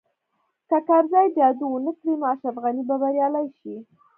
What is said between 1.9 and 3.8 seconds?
کړي نو اشرف غني به بریالی شي